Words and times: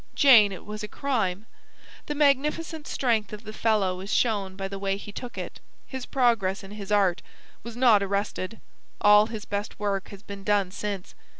Jane 0.15 0.51
it 0.51 0.65
was 0.65 0.81
a 0.81 0.87
crime. 0.87 1.45
The 2.07 2.15
magnificent 2.15 2.87
strength 2.87 3.33
of 3.33 3.43
the 3.43 3.53
fellow 3.53 3.99
is 3.99 4.11
shown 4.11 4.55
by 4.55 4.67
the 4.67 4.79
way 4.79 4.97
he 4.97 5.11
took 5.11 5.37
it. 5.37 5.59
His 5.85 6.07
progress 6.07 6.63
in 6.63 6.71
his 6.71 6.91
art 6.91 7.21
was 7.61 7.77
not 7.77 8.01
arrested. 8.01 8.59
All 8.99 9.27
his 9.27 9.45
best 9.45 9.79
work 9.79 10.07
has 10.07 10.23
been 10.23 10.43
done 10.43 10.71
since. 10.71 11.13